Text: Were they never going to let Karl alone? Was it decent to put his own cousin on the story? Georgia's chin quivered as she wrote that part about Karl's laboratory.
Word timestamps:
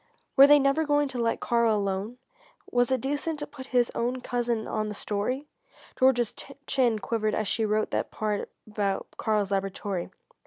Were 0.35 0.47
they 0.47 0.57
never 0.57 0.83
going 0.83 1.07
to 1.09 1.19
let 1.19 1.41
Karl 1.41 1.75
alone? 1.75 2.17
Was 2.71 2.89
it 2.89 3.01
decent 3.01 3.37
to 3.37 3.45
put 3.45 3.67
his 3.67 3.91
own 3.93 4.19
cousin 4.19 4.67
on 4.67 4.87
the 4.87 4.95
story? 4.95 5.45
Georgia's 5.95 6.33
chin 6.65 6.97
quivered 6.97 7.35
as 7.35 7.47
she 7.47 7.65
wrote 7.67 7.91
that 7.91 8.09
part 8.09 8.49
about 8.65 9.05
Karl's 9.17 9.51
laboratory. 9.51 10.09